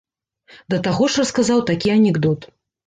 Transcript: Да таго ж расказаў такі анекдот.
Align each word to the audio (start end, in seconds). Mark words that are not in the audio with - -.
Да 0.75 0.79
таго 0.89 1.11
ж 1.11 1.21
расказаў 1.21 1.65
такі 1.73 1.97
анекдот. 1.99 2.53